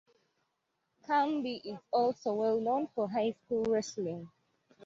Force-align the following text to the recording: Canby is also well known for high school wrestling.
Canby 1.05 1.57
is 1.63 1.77
also 1.91 2.33
well 2.33 2.59
known 2.59 2.87
for 2.87 3.07
high 3.07 3.35
school 3.43 3.63
wrestling. 3.65 4.31